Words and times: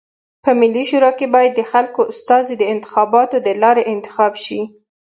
په 0.43 0.51
ملي 0.59 0.83
شورا 0.89 1.11
کي 1.19 1.27
بايد 1.35 1.51
د 1.55 1.61
خلکو 1.71 2.01
استازي 2.11 2.53
د 2.57 2.63
انتخاباتو 2.73 3.37
د 3.45 3.47
لاري 3.63 3.83
انتخاب 3.93 4.33
سی. 4.45 4.59